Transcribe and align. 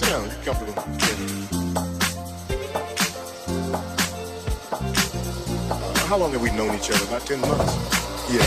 Sit 0.00 0.08
down, 0.08 0.24
you 0.24 0.30
comfortable. 0.42 0.72
Uh, 5.70 6.06
how 6.06 6.16
long 6.16 6.32
have 6.32 6.40
we 6.40 6.50
known 6.52 6.74
each 6.74 6.90
other? 6.90 7.04
About 7.04 7.26
10 7.26 7.38
months? 7.42 7.74
Yeah, 8.32 8.46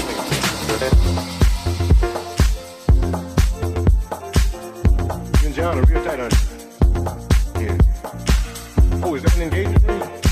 You 5.42 5.46
and 5.46 5.54
John 5.54 5.78
are 5.78 5.84
real 5.84 6.04
tight 6.04 6.20
on 6.22 6.32
Yeah. 7.62 7.78
Oh, 9.06 9.14
is 9.14 9.22
that 9.22 9.36
an 9.36 9.44
engagement 9.44 9.84
ring? 9.84 10.23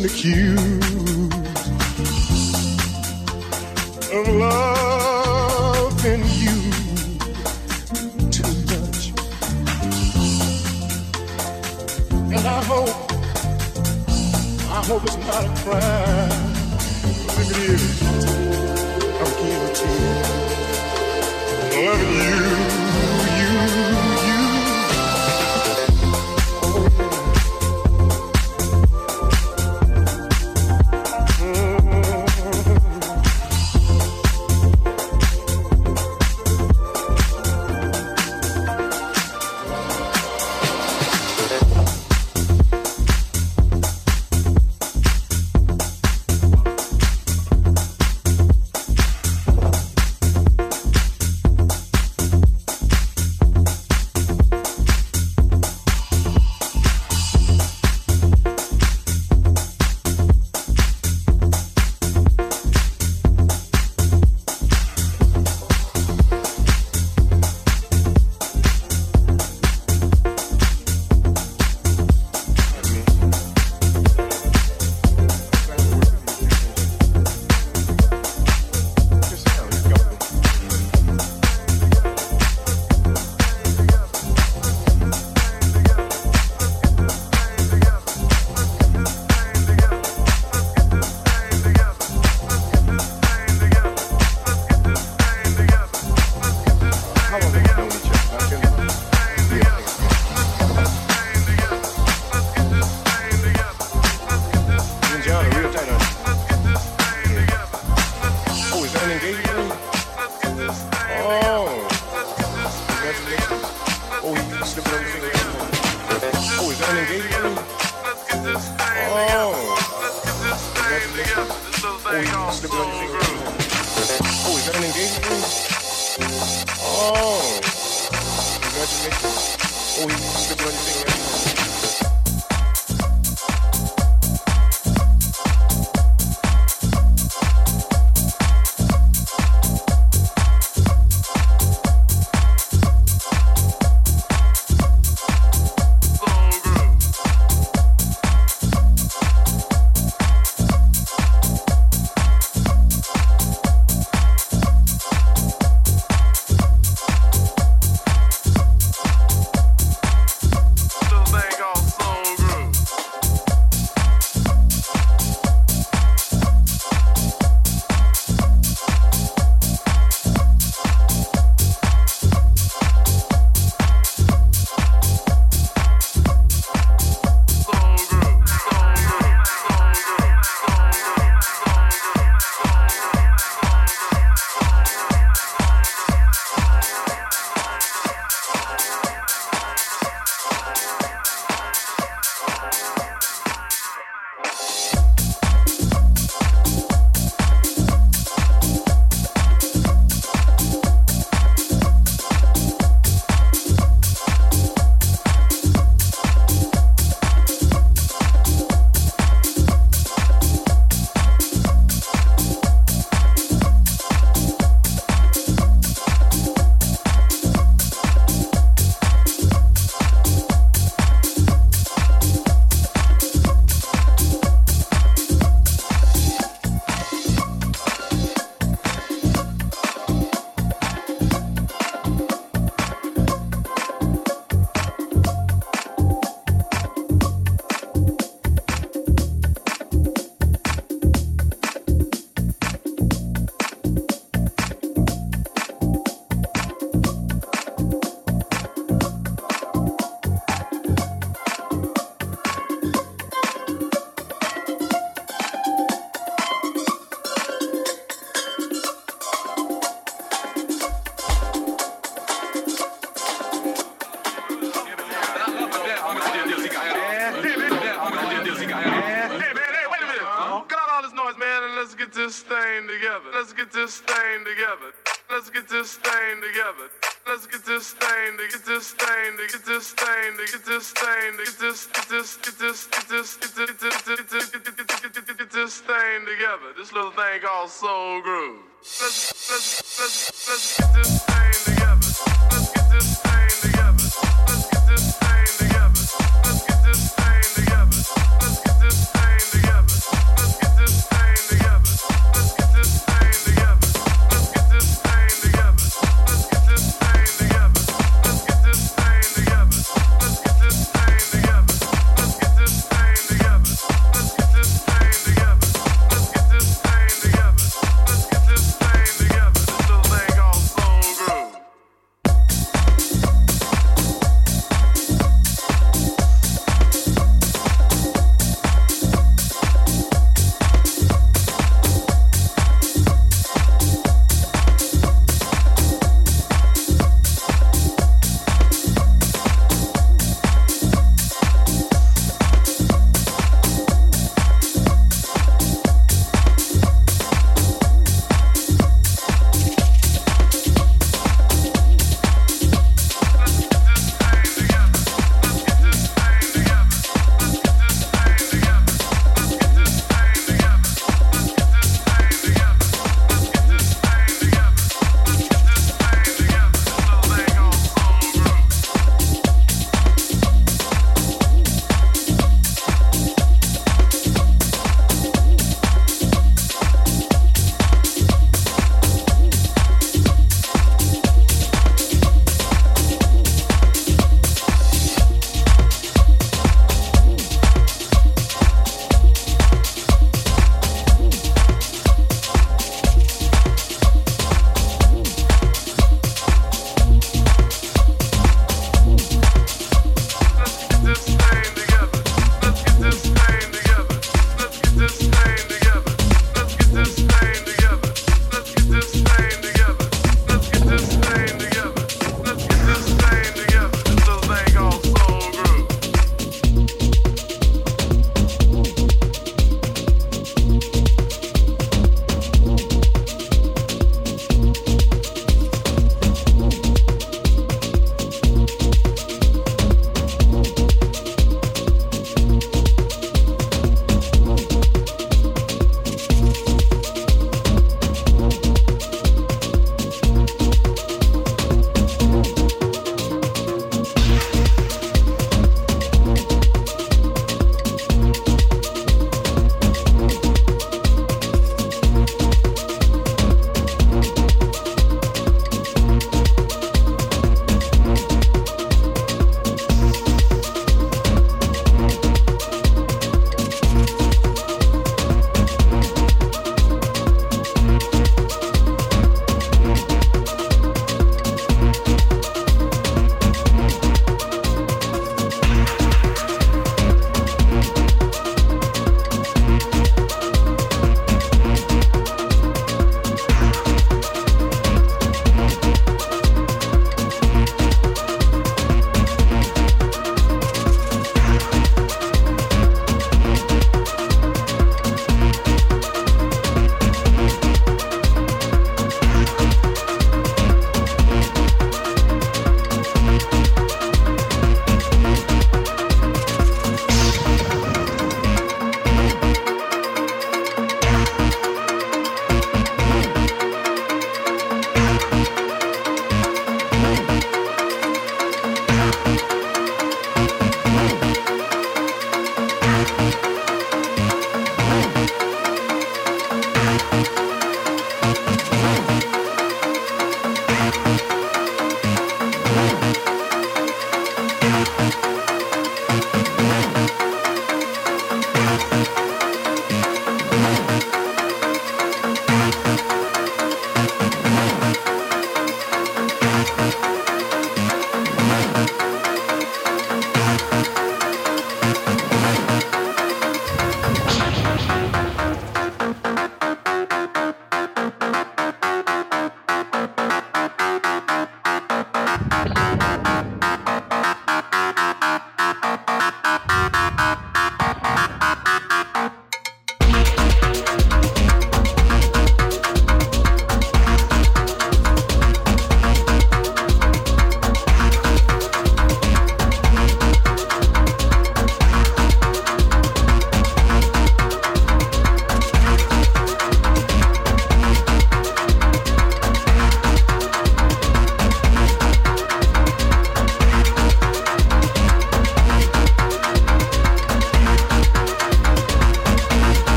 kinda 0.00 0.14
cute 0.14 1.34
of 4.12 4.28
loving 4.28 6.24
you 6.40 6.56
too 8.30 8.52
much, 8.70 9.12
and 12.34 12.46
I 12.46 12.62
hope, 12.64 12.96
I 14.70 14.80
hope 14.86 15.02
it's 15.04 15.18
not 15.18 15.44
a 15.44 15.46
crime. 15.62 16.54
If 17.28 17.38
it 17.42 17.50
is, 17.68 17.82
I'm 19.20 19.32
guilty 19.38 19.92
of 21.60 21.74
loving 21.84 22.14
you. 22.74 22.79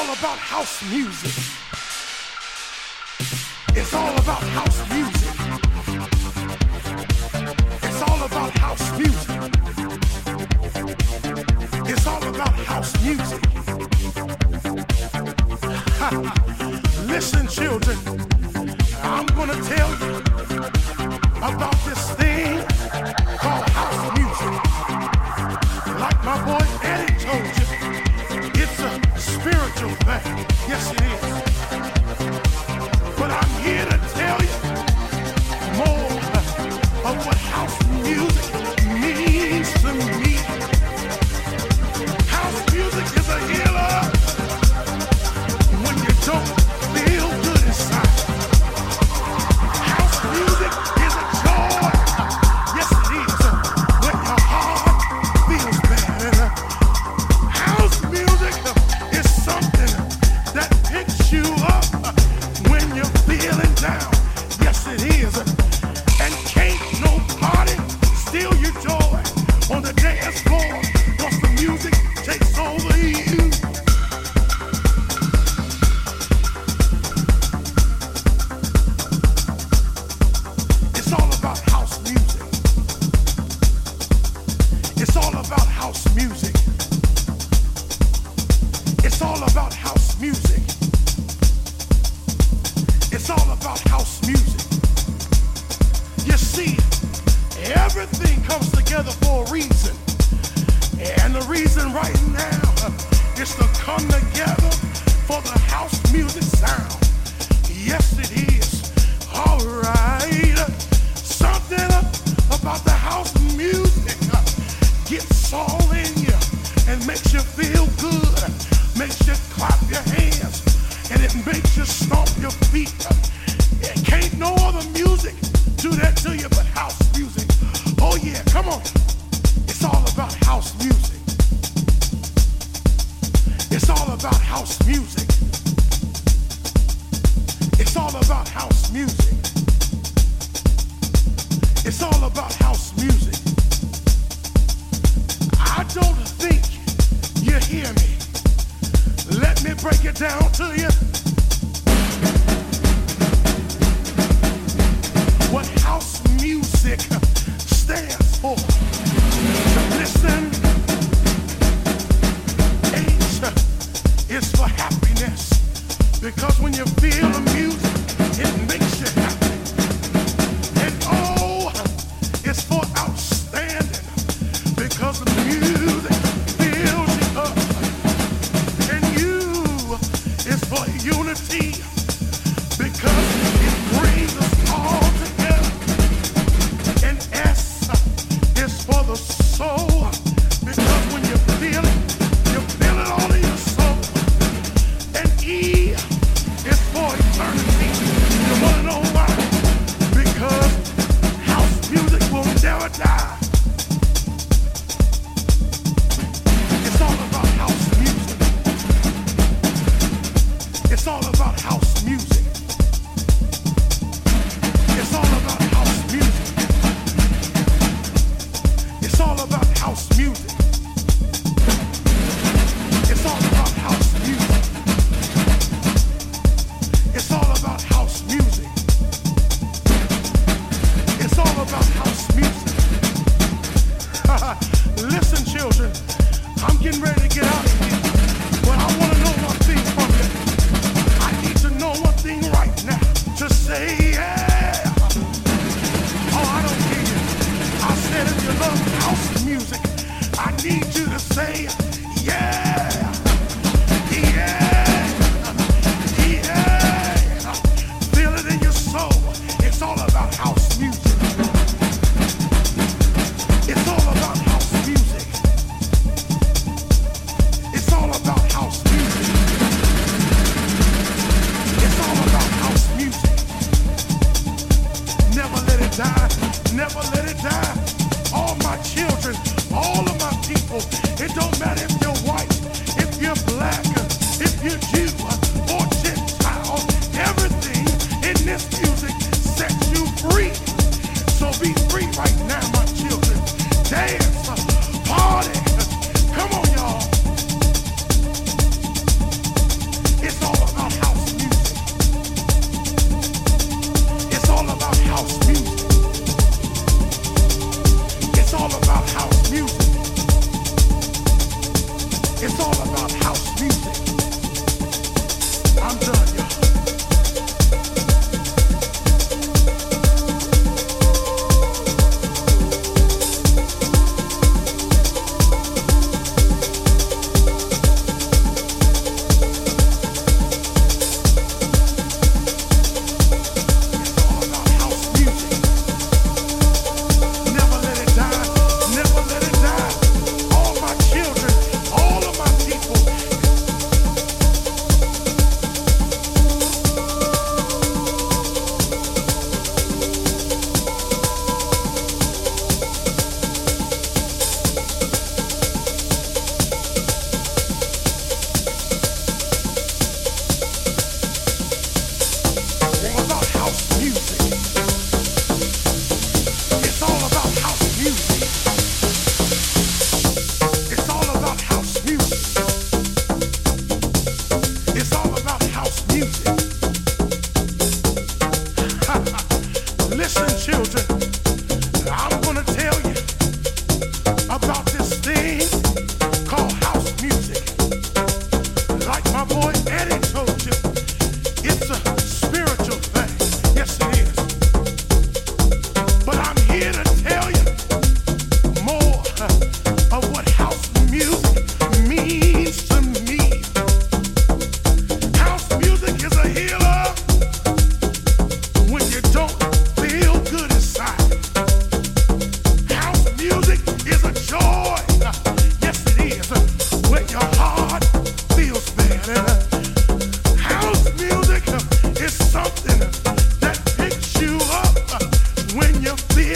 all 0.00 0.14
about 0.14 0.38
house 0.38 0.82
music. 0.90 1.32
It's 3.76 3.92
all 3.92 4.16
about 4.16 4.42
house 4.56 4.80
music. 4.94 5.34
It's 7.82 8.02
all 8.08 8.22
about 8.24 8.50
house 8.58 8.98
music. 8.98 9.30
It's 11.90 12.06
all 12.06 12.24
about 12.32 12.54
house 12.70 12.94
music. 13.04 13.42
Listen, 17.14 17.46
children, 17.48 17.98
I'm 19.02 19.26
gonna 19.26 19.60
tell 19.72 19.90
you 20.00 20.16
about 21.50 21.76
this 21.84 22.10
thing 22.12 22.64
called 23.42 23.68
house 23.78 24.02
music. 24.16 24.52
Like 26.00 26.24
my 26.24 26.36
boy 26.46 26.66
Eddie 26.88 27.09
through. 29.80 29.96
Yes, 30.68 30.92
it 30.92 31.00
is. 31.00 31.49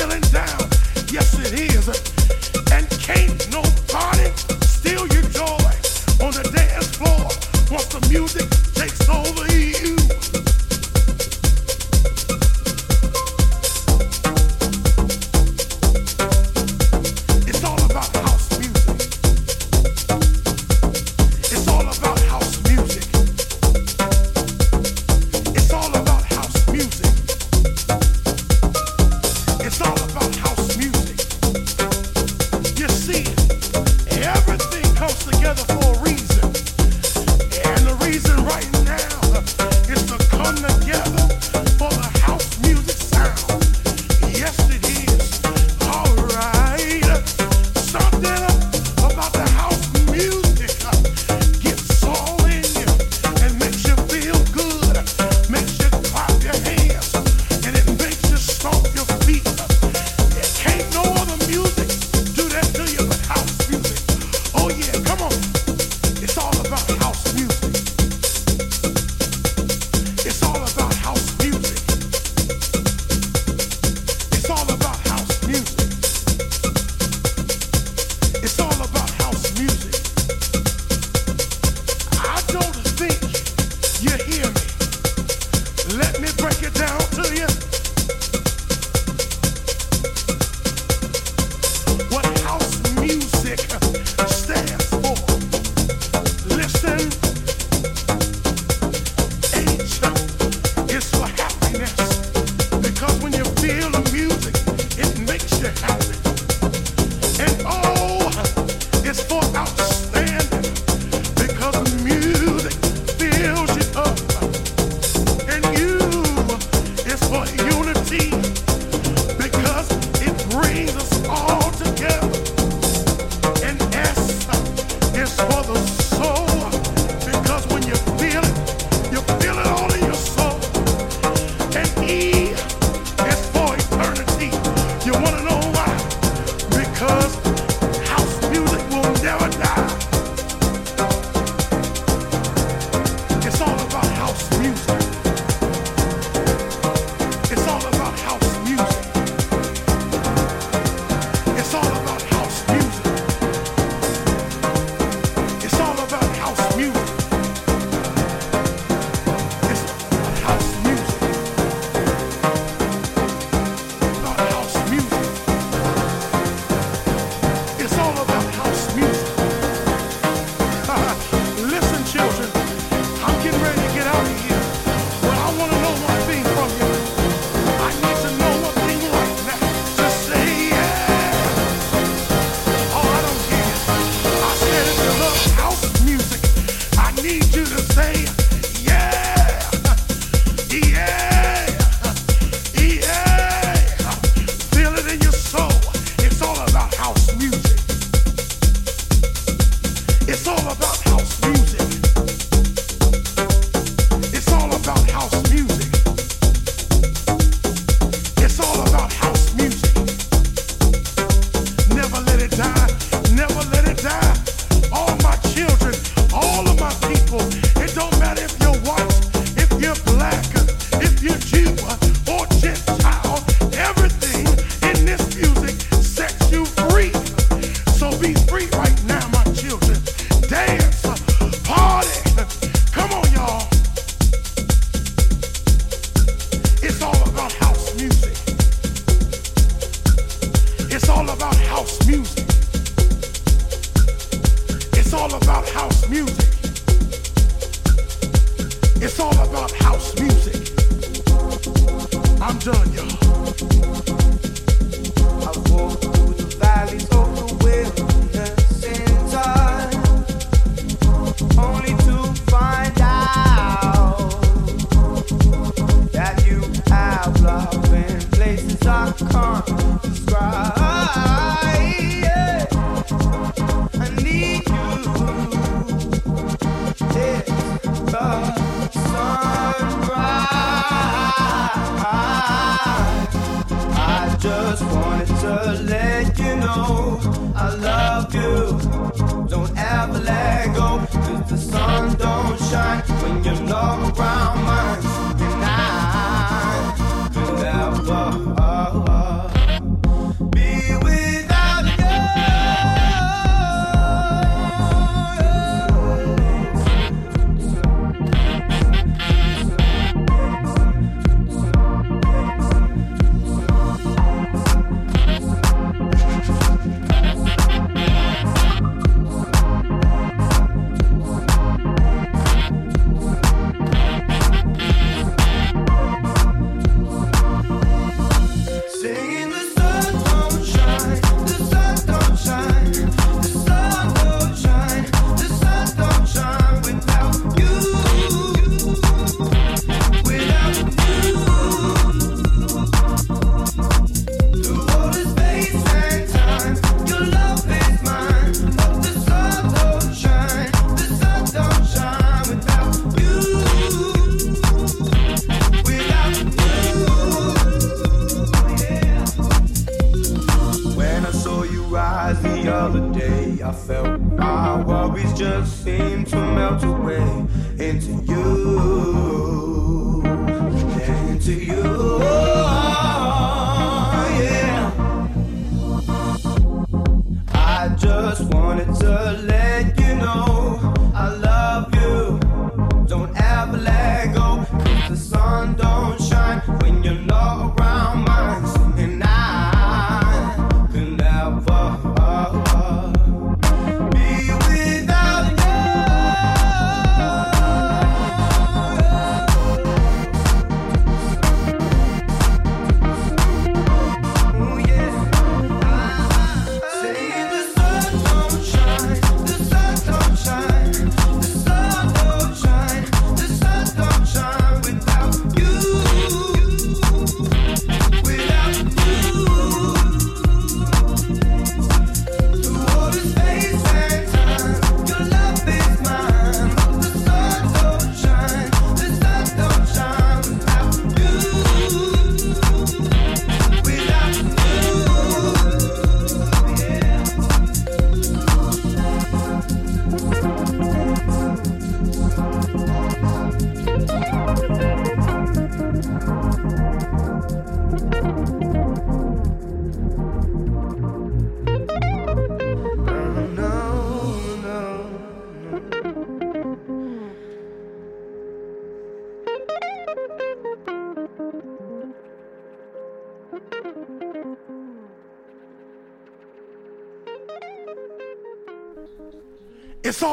Only 0.04 0.20
to 0.20 1.92
find 1.92 2.13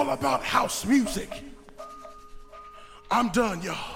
all 0.02 0.10
about 0.10 0.44
house 0.44 0.84
music. 0.84 1.30
I'm 3.12 3.30
done, 3.30 3.62
y'all. 3.62 3.91